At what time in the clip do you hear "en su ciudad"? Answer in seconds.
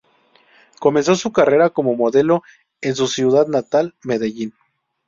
2.81-3.45